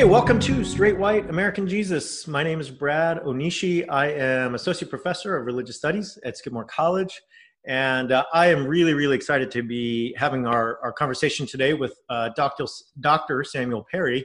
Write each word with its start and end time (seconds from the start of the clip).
Okay, 0.00 0.08
welcome 0.08 0.40
to 0.40 0.64
Straight 0.64 0.96
White 0.96 1.28
American 1.28 1.68
Jesus. 1.68 2.26
My 2.26 2.42
name 2.42 2.58
is 2.58 2.70
Brad 2.70 3.18
Onishi. 3.18 3.84
I 3.90 4.06
am 4.06 4.54
Associate 4.54 4.88
Professor 4.88 5.36
of 5.36 5.44
Religious 5.44 5.76
Studies 5.76 6.18
at 6.24 6.38
Skidmore 6.38 6.64
College. 6.64 7.20
And 7.66 8.10
uh, 8.10 8.24
I 8.32 8.46
am 8.46 8.66
really, 8.66 8.94
really 8.94 9.14
excited 9.14 9.50
to 9.50 9.62
be 9.62 10.14
having 10.16 10.46
our, 10.46 10.78
our 10.82 10.90
conversation 10.90 11.46
today 11.46 11.74
with 11.74 11.92
uh, 12.08 12.30
Dr. 12.34 12.64
Dr. 13.00 13.44
Samuel 13.44 13.86
Perry. 13.90 14.24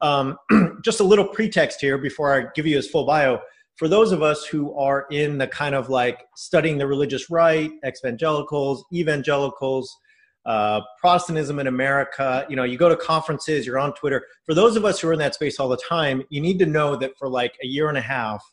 Um, 0.00 0.36
just 0.82 0.98
a 0.98 1.04
little 1.04 1.28
pretext 1.28 1.80
here 1.80 1.98
before 1.98 2.34
I 2.34 2.46
give 2.56 2.66
you 2.66 2.74
his 2.74 2.90
full 2.90 3.06
bio. 3.06 3.38
For 3.76 3.86
those 3.86 4.10
of 4.10 4.22
us 4.22 4.44
who 4.44 4.76
are 4.76 5.06
in 5.12 5.38
the 5.38 5.46
kind 5.46 5.76
of 5.76 5.88
like 5.88 6.24
studying 6.34 6.78
the 6.78 6.88
religious 6.88 7.30
right, 7.30 7.70
evangelicals, 7.86 8.84
evangelicals, 8.92 9.96
uh, 10.46 10.80
Protestantism 11.00 11.58
in 11.58 11.66
America. 11.66 12.46
You 12.48 12.56
know, 12.56 12.64
you 12.64 12.76
go 12.76 12.88
to 12.88 12.96
conferences, 12.96 13.66
you're 13.66 13.78
on 13.78 13.94
Twitter. 13.94 14.24
For 14.44 14.54
those 14.54 14.76
of 14.76 14.84
us 14.84 15.00
who 15.00 15.08
are 15.08 15.12
in 15.12 15.18
that 15.20 15.34
space 15.34 15.60
all 15.60 15.68
the 15.68 15.76
time, 15.88 16.22
you 16.30 16.40
need 16.40 16.58
to 16.58 16.66
know 16.66 16.96
that 16.96 17.16
for 17.18 17.28
like 17.28 17.56
a 17.62 17.66
year 17.66 17.88
and 17.88 17.98
a 17.98 18.02
half, 18.02 18.44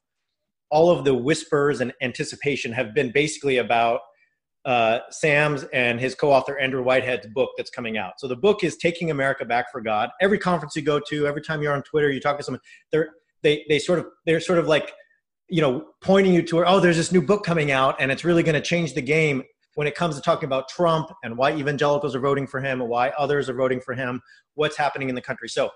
all 0.70 0.92
of 0.92 1.04
the 1.04 1.14
whispers 1.14 1.82
and 1.82 1.94
anticipation 2.02 2.72
have 2.72 2.94
been 2.94 3.12
basically 3.12 3.58
about 3.58 4.02
uh, 4.66 5.00
Sam's 5.10 5.64
and 5.74 6.00
his 6.00 6.14
co-author 6.14 6.60
Andrew 6.60 6.84
Whitehead's 6.84 7.28
book 7.34 7.52
that's 7.58 7.72
coming 7.72 7.98
out. 7.98 8.20
So 8.20 8.28
the 8.28 8.36
book 8.36 8.64
is 8.64 8.78
Taking 8.78 9.10
America 9.10 9.46
Back 9.46 9.72
for 9.72 9.82
God. 9.82 10.10
Every 10.22 10.38
conference 10.38 10.76
you 10.76 10.82
go 10.82 11.00
to, 11.10 11.26
every 11.26 11.42
time 11.42 11.62
you're 11.64 11.74
on 11.74 11.82
Twitter, 11.84 12.12
you 12.12 12.20
talk 12.20 12.38
to 12.38 12.44
someone, 12.44 12.62
they're 12.92 13.10
they 13.42 13.66
they 13.70 13.80
sort 13.80 14.00
of 14.00 14.08
they're 14.26 14.40
sort 14.40 14.60
of 14.60 14.68
like 14.68 14.92
you 15.50 15.62
know 15.62 15.86
pointing 16.04 16.34
you 16.34 16.42
to 16.44 16.66
oh 16.66 16.80
there's 16.80 16.98
this 16.98 17.12
new 17.12 17.22
book 17.22 17.44
coming 17.44 17.72
out 17.72 17.96
and 18.00 18.12
it's 18.12 18.24
really 18.24 18.44
going 18.44 18.56
to 18.56 18.62
change 18.62 18.94
the 18.94 19.02
game 19.02 19.44
when 19.76 19.88
it 19.88 19.96
comes 19.96 20.16
to 20.16 20.22
talking 20.22 20.48
about 20.48 20.68
Trump 20.70 21.10
and 21.24 21.38
why 21.38 21.54
evangelicals 21.54 22.16
are 22.16 22.20
voting 22.20 22.48
for 22.48 22.60
him 22.60 22.82
and 22.82 22.90
why 22.90 23.10
others 23.18 23.50
are 23.50 23.54
voting 23.54 23.80
for 23.82 23.94
him, 23.94 24.22
what's 24.56 24.78
happening 24.78 25.10
in 25.10 25.16
the 25.16 25.22
country. 25.22 25.50
So, 25.50 25.70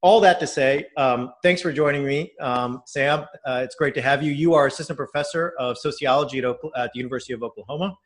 all 0.00 0.20
that 0.20 0.38
to 0.38 0.46
say, 0.46 0.86
um, 0.96 1.32
thanks 1.42 1.60
for 1.60 1.72
joining 1.72 2.06
me, 2.06 2.32
um, 2.40 2.82
Sam. 2.86 3.24
Uh, 3.44 3.62
it's 3.64 3.74
great 3.74 3.94
to 3.94 4.02
have 4.02 4.22
you. 4.22 4.30
You 4.30 4.54
are 4.54 4.68
assistant 4.68 4.96
professor 4.96 5.54
of 5.58 5.76
sociology 5.76 6.38
at, 6.38 6.44
at, 6.76 6.92
the 6.92 6.98
University 6.98 7.32
of 7.32 7.42
Oklahoma. 7.42 7.96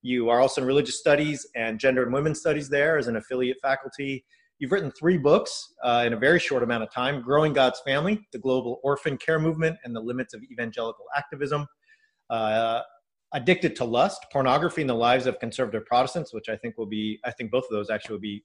You 0.00 0.30
are 0.30 0.40
also 0.40 0.62
in 0.62 0.66
religious 0.66 0.98
studies 0.98 1.46
and 1.54 1.78
gender 1.78 2.04
and 2.04 2.12
women's 2.12 2.40
studies 2.40 2.70
there 2.70 2.96
as 2.96 3.06
an 3.06 3.16
affiliate 3.16 3.58
faculty. 3.60 4.24
You've 4.58 4.72
written 4.72 4.90
three 4.92 5.18
books 5.18 5.74
uh, 5.84 6.04
in 6.06 6.14
a 6.14 6.16
very 6.16 6.38
short 6.38 6.62
amount 6.62 6.84
of 6.84 6.90
time 6.90 7.20
Growing 7.20 7.52
God's 7.52 7.80
Family, 7.80 8.26
The 8.32 8.38
Global 8.38 8.80
Orphan 8.82 9.18
Care 9.18 9.38
Movement, 9.38 9.76
and 9.84 9.94
the 9.94 10.00
Limits 10.00 10.32
of 10.32 10.42
Evangelical 10.50 11.04
Activism. 11.14 11.66
Uh, 12.30 12.80
addicted 13.34 13.74
to 13.76 13.84
lust, 13.84 14.26
pornography 14.32 14.82
in 14.82 14.86
the 14.86 14.94
lives 14.94 15.26
of 15.26 15.38
conservative 15.38 15.86
Protestants, 15.86 16.32
which 16.34 16.48
I 16.48 16.56
think 16.56 16.76
will 16.76 16.86
be, 16.86 17.18
I 17.24 17.30
think 17.30 17.50
both 17.50 17.64
of 17.64 17.70
those 17.70 17.90
actually 17.90 18.14
will 18.14 18.20
be 18.20 18.44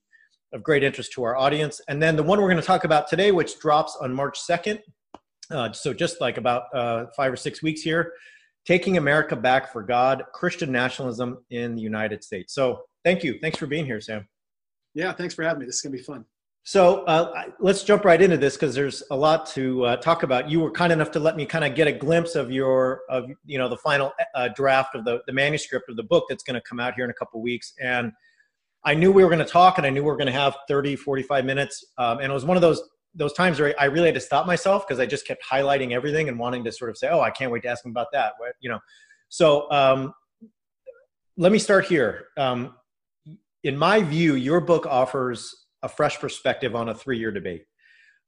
of 0.54 0.64
great 0.64 0.84
interest 0.84 1.12
to 1.14 1.24
our 1.24 1.36
audience. 1.36 1.82
And 1.88 2.02
then 2.02 2.16
the 2.16 2.24
one 2.24 2.40
we're 2.40 2.50
going 2.50 2.62
to 2.62 2.66
talk 2.66 2.84
about 2.84 3.08
today, 3.08 3.32
which 3.32 3.60
drops 3.60 3.98
on 4.00 4.14
March 4.14 4.40
2nd, 4.40 4.80
uh, 5.52 5.72
so 5.72 5.94
just 5.94 6.22
like 6.22 6.38
about 6.38 6.64
uh, 6.74 7.06
five 7.16 7.32
or 7.32 7.36
six 7.36 7.62
weeks 7.62 7.82
here, 7.82 8.14
Taking 8.66 8.98
America 8.98 9.36
Back 9.36 9.72
for 9.72 9.82
God, 9.82 10.24
Christian 10.34 10.72
Nationalism 10.72 11.38
in 11.50 11.76
the 11.76 11.82
United 11.82 12.24
States. 12.24 12.54
So 12.54 12.82
thank 13.06 13.24
you. 13.24 13.40
Thanks 13.40 13.58
for 13.58 13.66
being 13.66 13.86
here, 13.86 14.02
Sam. 14.02 14.28
Yeah, 14.94 15.14
thanks 15.14 15.34
for 15.34 15.44
having 15.44 15.62
me. 15.62 15.66
This 15.66 15.76
is 15.76 15.82
going 15.82 15.94
to 15.94 15.98
be 15.98 16.04
fun. 16.04 16.26
So 16.68 17.06
uh, 17.06 17.46
let's 17.62 17.82
jump 17.82 18.04
right 18.04 18.22
into 18.22 18.36
this 18.36 18.58
because 18.58 18.76
there's 18.76 19.02
a 19.10 19.16
lot 19.16 19.46
to 19.52 19.86
uh, 19.86 19.96
talk 19.96 20.24
about. 20.24 20.50
You 20.50 20.60
were 20.60 20.70
kind 20.70 20.92
enough 20.92 21.12
to 21.12 21.20
let 21.22 21.38
me 21.38 21.46
kind 21.46 21.64
of 21.64 21.76
get 21.76 21.88
a 21.88 21.94
glimpse 21.94 22.36
of 22.36 22.52
your, 22.52 23.04
of 23.10 23.32
you 23.46 23.58
know, 23.58 23.70
the 23.70 23.78
final 23.78 24.12
uh, 24.36 24.50
draft 24.50 24.94
of 24.94 25.06
the, 25.06 25.22
the 25.28 25.32
manuscript 25.32 25.90
of 25.90 25.96
the 25.96 26.04
book 26.04 26.26
that's 26.28 26.44
going 26.44 26.56
to 26.56 26.62
come 26.68 26.78
out 26.78 26.96
here 26.96 27.06
in 27.06 27.10
a 27.10 27.14
couple 27.14 27.42
weeks. 27.42 27.72
And 27.82 28.12
I 28.84 28.96
knew 28.96 29.14
we 29.14 29.24
were 29.24 29.30
going 29.30 29.40
to 29.40 29.50
talk, 29.50 29.78
and 29.78 29.88
I 29.88 29.90
knew 29.92 30.02
we 30.02 30.08
were 30.08 30.18
going 30.18 30.28
to 30.28 30.34
have 30.34 30.58
30, 30.68 30.98
45 30.98 31.46
minutes. 31.46 31.86
Um, 31.98 32.18
and 32.18 32.30
it 32.30 32.34
was 32.34 32.44
one 32.44 32.58
of 32.58 32.62
those 32.62 32.84
those 33.16 33.32
times 33.32 33.62
where 33.62 33.74
I 33.80 33.86
really 33.86 34.08
had 34.08 34.16
to 34.16 34.22
stop 34.22 34.46
myself 34.46 34.86
because 34.86 35.00
I 35.00 35.06
just 35.06 35.26
kept 35.26 35.42
highlighting 35.50 35.94
everything 35.94 36.28
and 36.28 36.38
wanting 36.38 36.66
to 36.66 36.72
sort 36.74 36.90
of 36.90 36.98
say, 36.98 37.08
"Oh, 37.08 37.22
I 37.22 37.32
can't 37.32 37.50
wait 37.50 37.64
to 37.64 37.70
ask 37.70 37.86
him 37.86 37.92
about 37.92 38.08
that." 38.12 38.34
You 38.60 38.72
know, 38.72 38.80
so 39.30 39.72
um, 39.72 40.14
let 41.38 41.54
me 41.54 41.60
start 41.60 41.86
here. 41.86 42.26
Um, 42.36 42.76
in 43.64 43.78
my 43.78 44.04
view, 44.04 44.36
your 44.36 44.60
book 44.60 44.86
offers 44.86 45.67
a 45.84 45.90
fresh 45.90 46.20
perspective 46.20 46.76
on 46.76 46.90
a 46.90 46.96
three 46.96 47.18
year 47.18 47.32
debate. 47.32 47.66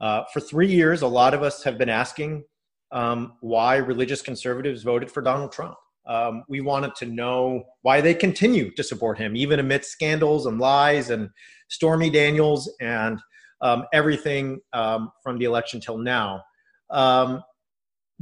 Uh, 0.02 0.24
for 0.32 0.40
three 0.40 0.72
years, 0.72 1.02
a 1.02 1.08
lot 1.08 1.34
of 1.34 1.44
us 1.44 1.64
have 1.64 1.78
been 1.78 1.90
asking 1.90 2.44
um, 2.92 3.34
why 3.42 3.76
religious 3.76 4.22
conservatives 4.22 4.84
voted 4.84 5.12
for 5.12 5.22
Donald 5.22 5.52
Trump. 5.52 5.76
Um, 6.08 6.44
we 6.48 6.62
wanted 6.62 6.96
to 6.96 7.06
know 7.06 7.64
why 7.82 8.02
they 8.02 8.14
continue 8.14 8.72
to 8.72 8.84
support 8.84 9.18
him, 9.18 9.36
even 9.36 9.60
amidst 9.60 9.92
scandals 9.92 10.46
and 10.46 10.60
lies 10.60 11.10
and 11.10 11.30
Stormy 11.68 12.10
Daniels 12.10 12.72
and 12.82 13.20
um, 13.62 13.86
everything 13.94 14.60
um, 14.74 15.12
from 15.22 15.38
the 15.38 15.46
election 15.46 15.80
till 15.80 15.98
now. 15.98 16.42
Um, 16.90 17.44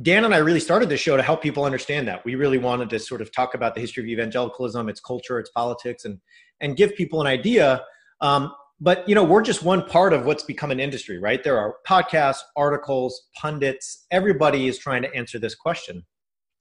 Dan 0.01 0.25
and 0.25 0.33
I 0.33 0.39
really 0.39 0.59
started 0.59 0.89
this 0.89 0.99
show 0.99 1.17
to 1.17 1.23
help 1.23 1.41
people 1.41 1.63
understand 1.63 2.07
that. 2.07 2.23
We 2.25 2.35
really 2.35 2.57
wanted 2.57 2.89
to 2.91 2.99
sort 2.99 3.21
of 3.21 3.31
talk 3.31 3.55
about 3.55 3.73
the 3.73 3.81
history 3.81 4.03
of 4.03 4.09
evangelicalism, 4.09 4.89
its 4.89 4.99
culture, 4.99 5.39
its 5.39 5.49
politics, 5.51 6.05
and 6.05 6.19
and 6.59 6.75
give 6.75 6.95
people 6.95 7.21
an 7.21 7.27
idea 7.27 7.83
um, 8.21 8.51
but 8.79 9.07
you 9.07 9.15
know 9.15 9.23
we're 9.23 9.41
just 9.41 9.63
one 9.63 9.83
part 9.83 10.13
of 10.13 10.25
what's 10.25 10.43
become 10.43 10.71
an 10.71 10.79
industry 10.79 11.17
right? 11.17 11.43
There 11.43 11.57
are 11.57 11.75
podcasts 11.87 12.41
articles 12.55 13.27
pundits. 13.35 14.05
Everybody 14.11 14.67
is 14.67 14.77
trying 14.77 15.01
to 15.03 15.13
answer 15.15 15.39
this 15.39 15.55
question. 15.55 16.05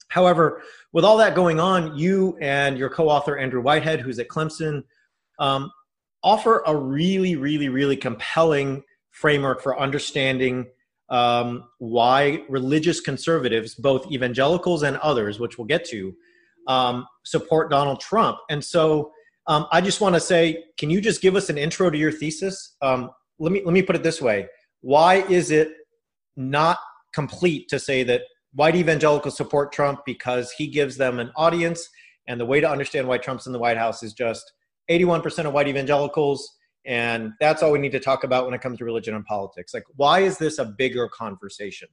However 0.09 0.61
with 0.93 1.05
all 1.05 1.17
that 1.17 1.35
going 1.35 1.59
on 1.59 1.97
you 1.97 2.37
and 2.41 2.77
your 2.77 2.89
co-author 2.89 3.37
andrew 3.37 3.61
whitehead 3.61 4.01
who's 4.01 4.19
at 4.19 4.27
clemson 4.29 4.83
um, 5.39 5.71
offer 6.23 6.63
a 6.65 6.75
really 6.75 7.35
really 7.35 7.69
really 7.69 7.97
compelling 7.97 8.83
framework 9.11 9.61
for 9.61 9.79
understanding 9.79 10.65
um, 11.09 11.63
why 11.79 12.43
religious 12.49 12.99
conservatives 12.99 13.75
both 13.75 14.11
evangelicals 14.11 14.83
and 14.83 14.97
others 14.97 15.39
which 15.39 15.57
we'll 15.57 15.67
get 15.67 15.85
to 15.85 16.15
um, 16.67 17.05
support 17.23 17.69
donald 17.69 17.99
trump. 17.99 18.37
And 18.49 18.63
so 18.63 19.11
um, 19.47 19.65
I 19.71 19.81
just 19.81 20.01
want 20.01 20.15
to 20.15 20.19
say, 20.19 20.65
can 20.77 20.89
you 20.89 20.99
just 20.99 21.21
give 21.21 21.35
us 21.35 21.49
an 21.49 21.57
intro 21.57 21.89
to 21.89 21.97
your 21.97 22.11
thesis? 22.11 22.75
Um, 22.81 23.09
let 23.39 23.51
me 23.51 23.61
let 23.63 23.73
me 23.73 23.81
put 23.81 23.95
it 23.95 24.03
this 24.03 24.21
way: 24.21 24.47
Why 24.81 25.15
is 25.29 25.51
it 25.51 25.69
not 26.35 26.77
complete 27.13 27.69
to 27.69 27.79
say 27.79 28.03
that 28.03 28.21
white 28.53 28.75
evangelicals 28.75 29.37
support 29.37 29.71
Trump 29.71 30.01
because 30.05 30.51
he 30.51 30.67
gives 30.67 30.97
them 30.97 31.19
an 31.19 31.31
audience, 31.35 31.87
and 32.27 32.39
the 32.39 32.45
way 32.45 32.59
to 32.59 32.69
understand 32.69 33.07
why 33.07 33.17
Trump's 33.17 33.47
in 33.47 33.53
the 33.53 33.59
White 33.59 33.77
House 33.77 34.03
is 34.03 34.13
just 34.13 34.51
81% 34.89 35.45
of 35.45 35.53
white 35.53 35.67
evangelicals, 35.67 36.57
and 36.85 37.31
that's 37.39 37.63
all 37.63 37.71
we 37.71 37.79
need 37.79 37.91
to 37.93 37.99
talk 37.99 38.23
about 38.23 38.45
when 38.45 38.53
it 38.53 38.61
comes 38.61 38.79
to 38.79 38.85
religion 38.85 39.15
and 39.15 39.25
politics. 39.25 39.73
Like, 39.73 39.83
why 39.95 40.19
is 40.19 40.37
this 40.37 40.57
a 40.59 40.65
bigger 40.65 41.07
conversation? 41.09 41.87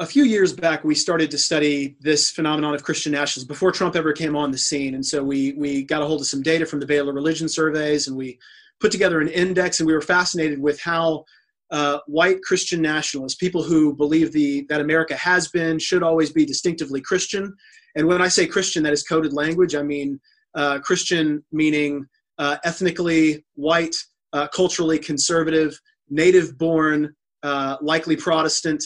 A 0.00 0.06
few 0.06 0.24
years 0.24 0.54
back, 0.54 0.82
we 0.82 0.94
started 0.94 1.30
to 1.30 1.36
study 1.36 1.94
this 2.00 2.30
phenomenon 2.30 2.74
of 2.74 2.82
Christian 2.82 3.12
nationalism 3.12 3.46
before 3.46 3.70
Trump 3.70 3.94
ever 3.94 4.14
came 4.14 4.34
on 4.34 4.50
the 4.50 4.56
scene. 4.56 4.94
And 4.94 5.04
so 5.04 5.22
we, 5.22 5.52
we 5.52 5.84
got 5.84 6.00
a 6.00 6.06
hold 6.06 6.22
of 6.22 6.26
some 6.26 6.40
data 6.40 6.64
from 6.64 6.80
the 6.80 6.86
Baylor 6.86 7.12
Religion 7.12 7.50
Surveys 7.50 8.08
and 8.08 8.16
we 8.16 8.38
put 8.80 8.90
together 8.90 9.20
an 9.20 9.28
index 9.28 9.78
and 9.78 9.86
we 9.86 9.92
were 9.92 10.00
fascinated 10.00 10.58
with 10.58 10.80
how 10.80 11.26
uh, 11.70 11.98
white 12.06 12.40
Christian 12.42 12.80
nationalists, 12.80 13.34
people 13.34 13.62
who 13.62 13.94
believe 13.94 14.32
the, 14.32 14.64
that 14.70 14.80
America 14.80 15.14
has 15.16 15.48
been, 15.48 15.78
should 15.78 16.02
always 16.02 16.32
be 16.32 16.46
distinctively 16.46 17.02
Christian. 17.02 17.54
And 17.94 18.06
when 18.06 18.22
I 18.22 18.28
say 18.28 18.46
Christian, 18.46 18.82
that 18.84 18.94
is 18.94 19.02
coded 19.02 19.34
language. 19.34 19.74
I 19.74 19.82
mean 19.82 20.18
uh, 20.54 20.78
Christian 20.78 21.44
meaning 21.52 22.06
uh, 22.38 22.56
ethnically 22.64 23.44
white, 23.54 23.94
uh, 24.32 24.48
culturally 24.48 24.98
conservative, 24.98 25.78
native 26.08 26.56
born, 26.56 27.14
uh, 27.42 27.76
likely 27.82 28.16
Protestant, 28.16 28.82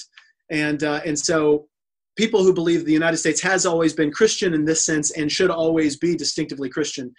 and 0.50 0.82
uh, 0.82 1.00
and 1.04 1.18
so 1.18 1.66
people 2.16 2.42
who 2.42 2.52
believe 2.52 2.84
the 2.84 2.92
United 2.92 3.16
States 3.16 3.40
has 3.40 3.66
always 3.66 3.92
been 3.92 4.10
Christian 4.10 4.54
in 4.54 4.64
this 4.64 4.84
sense 4.84 5.10
and 5.12 5.30
should 5.30 5.50
always 5.50 5.96
be 5.96 6.14
distinctively 6.16 6.68
Christian. 6.68 7.12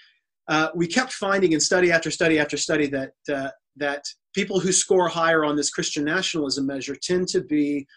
Uh, 0.48 0.70
we 0.76 0.88
kept 0.88 1.12
finding 1.12 1.54
in 1.54 1.60
study 1.60 1.92
after 1.92 2.12
study 2.12 2.40
after 2.40 2.58
study 2.58 2.88
that 2.88 3.12
uh, 3.34 3.50
that 3.78 4.06
people 4.34 4.60
who 4.60 4.72
score 4.72 5.08
higher 5.08 5.44
on 5.44 5.56
this 5.56 5.70
Christian 5.70 6.04
nationalism 6.04 6.66
measure 6.66 6.96
tend 6.96 7.28
to 7.30 7.42
be 7.42 7.88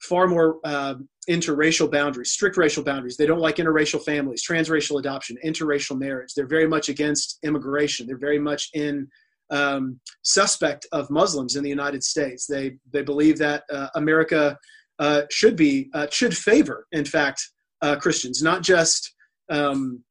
far 0.00 0.26
more 0.26 0.58
uh, 0.64 0.94
interracial 1.28 1.90
boundaries, 1.90 2.32
strict 2.32 2.56
racial 2.56 2.82
boundaries. 2.82 3.16
They 3.16 3.26
don't 3.26 3.40
like 3.40 3.56
interracial 3.56 4.02
families, 4.02 4.44
transracial 4.46 4.98
adoption, 4.98 5.36
interracial 5.44 5.98
marriage. 5.98 6.32
They're 6.34 6.46
very 6.46 6.66
much 6.66 6.88
against 6.88 7.38
immigration. 7.42 8.06
They're 8.06 8.16
very 8.16 8.38
much 8.38 8.70
in 8.72 9.08
um, 9.50 10.00
suspect 10.22 10.86
of 10.92 11.10
Muslims 11.10 11.56
in 11.56 11.62
the 11.62 11.68
United 11.68 12.02
States. 12.02 12.46
They 12.46 12.76
they 12.92 13.02
believe 13.02 13.38
that 13.38 13.64
uh, 13.72 13.88
America 13.94 14.56
uh, 14.98 15.22
should 15.30 15.56
be 15.56 15.90
uh, 15.94 16.06
should 16.10 16.36
favor, 16.36 16.86
in 16.92 17.04
fact, 17.04 17.42
uh, 17.82 17.96
Christians, 17.96 18.42
not 18.42 18.62
just 18.62 19.14
um, 19.50 20.02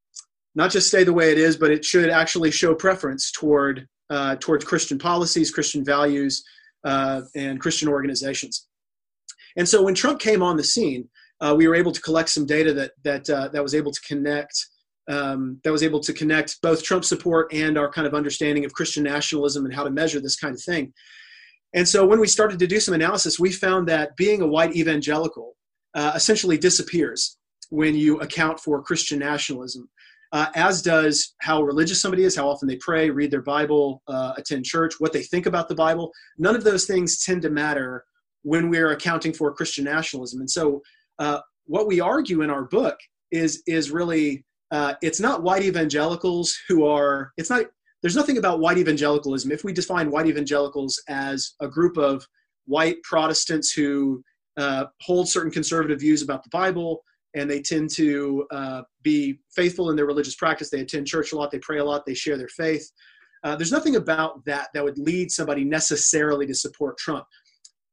not 0.55 0.71
just 0.71 0.87
stay 0.87 1.03
the 1.03 1.13
way 1.13 1.31
it 1.31 1.37
is, 1.37 1.57
but 1.57 1.71
it 1.71 1.85
should 1.85 2.09
actually 2.09 2.51
show 2.51 2.75
preference 2.75 3.31
toward 3.31 3.87
uh, 4.09 4.35
Christian 4.35 4.97
policies, 4.97 5.51
Christian 5.51 5.85
values, 5.85 6.43
uh, 6.83 7.21
and 7.35 7.61
Christian 7.61 7.87
organizations. 7.87 8.67
And 9.55 9.67
so 9.67 9.83
when 9.83 9.95
Trump 9.95 10.19
came 10.19 10.41
on 10.41 10.57
the 10.57 10.63
scene, 10.63 11.07
we 11.55 11.67
were 11.67 11.75
able 11.75 11.91
to 11.91 12.01
collect 12.01 12.29
some 12.29 12.45
data 12.45 12.73
that 12.73 12.91
that 13.03 13.25
that 13.53 13.63
was 13.63 13.75
able 13.75 13.91
to 13.91 14.01
connect 14.01 14.67
um, 15.09 15.59
that 15.63 15.71
was 15.71 15.83
able 15.83 15.99
to 15.99 16.13
connect 16.13 16.61
both 16.61 16.83
Trump 16.83 17.03
support 17.03 17.51
and 17.51 17.77
our 17.77 17.91
kind 17.91 18.07
of 18.07 18.13
understanding 18.13 18.63
of 18.63 18.73
Christian 18.73 19.03
nationalism 19.03 19.65
and 19.65 19.73
how 19.73 19.83
to 19.83 19.89
measure 19.89 20.21
this 20.21 20.35
kind 20.35 20.53
of 20.53 20.61
thing. 20.61 20.93
And 21.73 21.87
so 21.87 22.05
when 22.05 22.19
we 22.19 22.27
started 22.27 22.59
to 22.59 22.67
do 22.67 22.79
some 22.79 22.93
analysis, 22.93 23.39
we 23.39 23.51
found 23.51 23.87
that 23.87 24.15
being 24.15 24.41
a 24.41 24.47
white 24.47 24.75
evangelical 24.75 25.55
uh, 25.95 26.13
essentially 26.15 26.57
disappears 26.57 27.37
when 27.69 27.95
you 27.95 28.19
account 28.19 28.59
for 28.59 28.81
Christian 28.81 29.19
nationalism, 29.19 29.89
uh, 30.31 30.47
as 30.55 30.81
does 30.81 31.35
how 31.41 31.61
religious 31.61 32.01
somebody 32.01 32.23
is, 32.23 32.35
how 32.35 32.49
often 32.49 32.67
they 32.67 32.77
pray, 32.77 33.09
read 33.09 33.31
their 33.31 33.41
Bible, 33.41 34.01
uh, 34.07 34.33
attend 34.37 34.65
church, 34.65 34.95
what 34.99 35.13
they 35.13 35.23
think 35.23 35.45
about 35.45 35.67
the 35.67 35.75
Bible. 35.75 36.11
None 36.37 36.55
of 36.55 36.63
those 36.63 36.85
things 36.85 37.23
tend 37.23 37.41
to 37.43 37.49
matter 37.49 38.03
when 38.43 38.69
we're 38.69 38.91
accounting 38.91 39.33
for 39.33 39.53
Christian 39.53 39.85
nationalism. 39.85 40.39
And 40.39 40.49
so 40.49 40.81
uh, 41.17 41.39
what 41.65 41.87
we 41.87 41.99
argue 41.99 42.41
in 42.41 42.49
our 42.49 42.65
book 42.65 42.97
is, 43.31 43.61
is 43.67 43.91
really 43.91 44.45
uh, 44.71 44.93
it's 45.01 45.19
not 45.19 45.43
white 45.43 45.63
evangelicals 45.63 46.57
who 46.67 46.85
are 46.85 47.31
it's 47.37 47.49
not 47.49 47.65
there's 48.01 48.15
nothing 48.15 48.37
about 48.37 48.59
white 48.59 48.77
evangelicalism 48.77 49.51
if 49.51 49.63
we 49.63 49.73
define 49.73 50.11
white 50.11 50.27
evangelicals 50.27 51.01
as 51.09 51.53
a 51.61 51.67
group 51.67 51.97
of 51.97 52.25
white 52.65 53.01
protestants 53.03 53.71
who 53.71 54.23
uh, 54.57 54.85
hold 55.01 55.27
certain 55.27 55.51
conservative 55.51 55.99
views 55.99 56.21
about 56.21 56.43
the 56.43 56.49
bible 56.49 57.03
and 57.35 57.49
they 57.49 57.61
tend 57.61 57.89
to 57.89 58.45
uh, 58.51 58.81
be 59.03 59.39
faithful 59.55 59.89
in 59.89 59.95
their 59.95 60.05
religious 60.05 60.35
practice 60.35 60.69
they 60.69 60.81
attend 60.81 61.07
church 61.07 61.31
a 61.31 61.35
lot 61.35 61.51
they 61.51 61.59
pray 61.59 61.79
a 61.79 61.83
lot 61.83 62.05
they 62.05 62.13
share 62.13 62.37
their 62.37 62.47
faith 62.49 62.91
uh, 63.43 63.55
there's 63.55 63.71
nothing 63.71 63.95
about 63.95 64.43
that 64.45 64.67
that 64.73 64.83
would 64.83 64.97
lead 64.97 65.31
somebody 65.31 65.63
necessarily 65.63 66.45
to 66.45 66.53
support 66.53 66.97
trump 66.97 67.25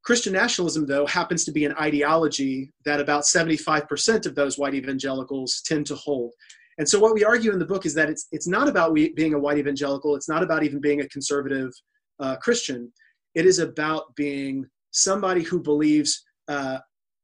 Christian 0.07 0.35
nationalism, 0.35 0.87
though, 0.87 1.05
happens 1.05 1.45
to 1.45 1.51
be 1.51 1.65
an 1.65 1.75
ideology 1.81 2.71
that 2.85 3.01
about 3.01 3.25
75% 3.25 4.25
of 4.25 4.37
those 4.37 4.57
white 4.57 4.75
evangelicals 4.75 5.61
tend 5.67 5.85
to 5.87 5.97
hold. 5.97 6.33
And 6.79 6.89
so 6.89 6.99
what 6.99 7.15
we 7.15 7.25
argue 7.25 7.53
in 7.53 7.59
the 7.59 7.65
book 7.65 7.87
is 7.87 7.95
that 7.95 8.11
it's 8.11 8.27
it's 8.33 8.47
not 8.47 8.69
about 8.69 8.93
we, 8.93 9.13
being 9.15 9.35
a 9.35 9.39
white 9.39 9.59
evangelical. 9.59 10.15
It's 10.15 10.29
not 10.29 10.43
about 10.43 10.63
even 10.63 10.81
being 10.81 11.01
a 11.01 11.09
conservative 11.09 11.73
uh, 12.21 12.37
Christian. 12.37 12.93
It 13.35 13.47
is 13.47 13.59
about 13.59 14.15
being 14.15 14.67
somebody 14.91 15.43
who 15.43 15.61
believes 15.61 16.25
uh, 16.49 16.79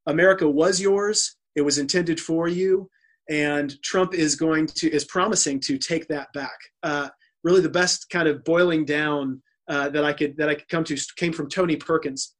America 0.07 0.49
was 0.49 0.81
yours. 0.81 1.35
It 1.55 1.61
was 1.61 1.77
intended 1.77 2.19
for 2.19 2.47
you, 2.47 2.89
and 3.29 3.79
Trump 3.83 4.13
is 4.13 4.35
going 4.35 4.67
to 4.67 4.91
is 4.91 5.05
promising 5.05 5.59
to 5.61 5.77
take 5.77 6.07
that 6.07 6.27
back. 6.33 6.57
Uh, 6.81 7.09
really, 7.43 7.61
the 7.61 7.69
best 7.69 8.09
kind 8.09 8.27
of 8.27 8.43
boiling 8.43 8.85
down 8.85 9.41
uh, 9.67 9.89
that 9.89 10.03
I 10.03 10.13
could 10.13 10.35
that 10.37 10.49
I 10.49 10.55
could 10.55 10.67
come 10.69 10.83
to 10.85 10.97
came 11.17 11.33
from 11.33 11.49
Tony 11.49 11.75
Perkins. 11.75 12.33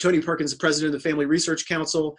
Tony 0.00 0.20
Perkins, 0.20 0.52
the 0.52 0.58
president 0.58 0.94
of 0.94 1.02
the 1.02 1.08
Family 1.08 1.26
Research 1.26 1.66
Council, 1.68 2.16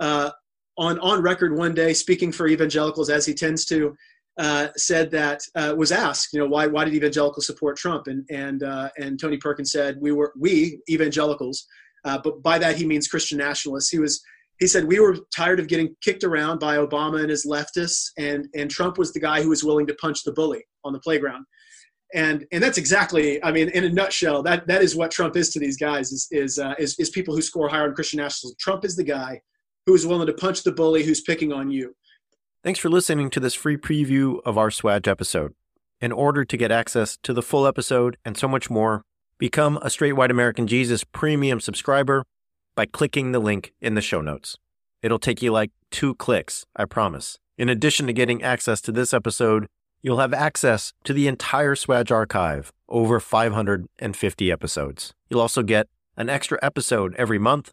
uh, 0.00 0.30
on 0.78 0.98
on 1.00 1.22
record 1.22 1.56
one 1.56 1.74
day 1.74 1.92
speaking 1.92 2.32
for 2.32 2.48
evangelicals 2.48 3.10
as 3.10 3.26
he 3.26 3.34
tends 3.34 3.64
to 3.66 3.94
uh, 4.38 4.68
said 4.76 5.10
that 5.10 5.42
uh, 5.54 5.74
was 5.76 5.92
asked 5.92 6.32
you 6.32 6.38
know 6.38 6.46
why 6.46 6.66
why 6.66 6.84
did 6.84 6.94
evangelicals 6.94 7.46
support 7.46 7.76
Trump? 7.76 8.06
And 8.06 8.26
and 8.30 8.62
uh, 8.62 8.88
and 8.98 9.20
Tony 9.20 9.36
Perkins 9.36 9.72
said 9.72 9.98
we 10.00 10.12
were 10.12 10.32
we 10.38 10.80
evangelicals 10.88 11.66
uh, 12.04 12.18
but 12.22 12.42
by 12.42 12.58
that 12.58 12.76
he 12.76 12.86
means 12.86 13.08
Christian 13.08 13.38
nationalists. 13.38 13.90
He 13.90 13.98
was 13.98 14.22
he 14.58 14.66
said 14.66 14.84
we 14.84 15.00
were 15.00 15.16
tired 15.34 15.60
of 15.60 15.68
getting 15.68 15.94
kicked 16.02 16.24
around 16.24 16.60
by 16.60 16.76
Obama 16.76 17.20
and 17.20 17.30
his 17.30 17.46
leftists 17.46 18.10
and 18.18 18.48
and 18.54 18.70
Trump 18.70 18.98
was 18.98 19.12
the 19.12 19.20
guy 19.20 19.42
who 19.42 19.50
was 19.50 19.64
willing 19.64 19.86
to 19.86 19.94
punch 19.94 20.22
the 20.24 20.32
bully 20.32 20.64
on 20.84 20.92
the 20.92 21.00
playground. 21.00 21.44
And 22.14 22.46
and 22.52 22.62
that's 22.62 22.78
exactly 22.78 23.42
I 23.44 23.52
mean 23.52 23.68
in 23.70 23.84
a 23.84 23.88
nutshell 23.88 24.42
that 24.44 24.66
that 24.66 24.82
is 24.82 24.96
what 24.96 25.10
Trump 25.10 25.36
is 25.36 25.50
to 25.50 25.58
these 25.58 25.76
guys 25.76 26.12
is 26.12 26.28
is 26.30 26.58
uh, 26.58 26.74
is, 26.78 26.98
is 26.98 27.10
people 27.10 27.34
who 27.34 27.42
score 27.42 27.68
higher 27.68 27.84
on 27.84 27.94
Christian 27.94 28.18
nationalism. 28.18 28.56
Trump 28.58 28.84
is 28.84 28.96
the 28.96 29.04
guy 29.04 29.40
who's 29.86 30.06
willing 30.06 30.26
to 30.26 30.32
punch 30.32 30.62
the 30.62 30.72
bully 30.72 31.04
who's 31.04 31.20
picking 31.20 31.52
on 31.52 31.70
you. 31.70 31.94
Thanks 32.62 32.78
for 32.78 32.88
listening 32.88 33.30
to 33.30 33.40
this 33.40 33.54
free 33.54 33.76
preview 33.76 34.40
of 34.44 34.56
our 34.56 34.70
SWAJ 34.70 35.08
episode. 35.08 35.54
In 36.00 36.12
order 36.12 36.44
to 36.44 36.56
get 36.56 36.70
access 36.70 37.16
to 37.22 37.32
the 37.32 37.42
full 37.42 37.66
episode 37.66 38.16
and 38.24 38.36
so 38.36 38.46
much 38.46 38.70
more, 38.70 39.02
become 39.38 39.78
a 39.82 39.90
Straight 39.90 40.12
White 40.12 40.30
American 40.30 40.66
Jesus 40.66 41.04
premium 41.04 41.60
subscriber 41.60 42.24
by 42.74 42.86
clicking 42.86 43.32
the 43.32 43.40
link 43.40 43.72
in 43.80 43.94
the 43.94 44.00
show 44.00 44.20
notes. 44.20 44.56
It'll 45.02 45.18
take 45.18 45.42
you 45.42 45.50
like 45.50 45.72
two 45.90 46.14
clicks, 46.14 46.64
I 46.76 46.84
promise. 46.84 47.38
In 47.58 47.68
addition 47.68 48.06
to 48.06 48.12
getting 48.12 48.42
access 48.42 48.80
to 48.82 48.92
this 48.92 49.12
episode, 49.12 49.66
you'll 50.00 50.18
have 50.18 50.32
access 50.32 50.92
to 51.04 51.12
the 51.12 51.26
entire 51.26 51.74
SWAJ 51.74 52.10
archive, 52.10 52.72
over 52.88 53.18
550 53.18 54.52
episodes. 54.52 55.12
You'll 55.28 55.40
also 55.40 55.62
get 55.62 55.88
an 56.16 56.28
extra 56.28 56.58
episode 56.62 57.14
every 57.16 57.38
month 57.38 57.72